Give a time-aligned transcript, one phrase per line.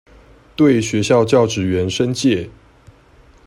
[0.55, 2.49] 對學校教職員申誡